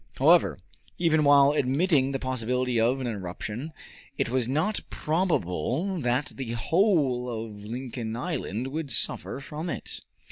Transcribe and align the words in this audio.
However, 0.17 0.57
even 0.97 1.23
while 1.23 1.51
admitting 1.51 2.11
the 2.11 2.17
possibility 2.17 2.79
of 2.79 2.99
an 3.01 3.05
eruption, 3.05 3.71
it 4.17 4.29
was 4.31 4.47
not 4.49 4.79
probable 4.89 5.99
that 6.01 6.31
the 6.37 6.53
whole 6.53 7.29
of 7.29 7.63
Lincoln 7.63 8.15
Island 8.15 8.65
would 8.69 8.89
suffer 8.89 9.39
from 9.39 9.69
it. 9.69 9.99